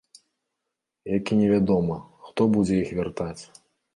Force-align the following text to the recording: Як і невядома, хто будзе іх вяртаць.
Як 1.17 1.23
і 1.35 1.37
невядома, 1.41 1.97
хто 2.29 2.41
будзе 2.55 2.75
іх 2.87 2.97
вяртаць. 3.01 3.43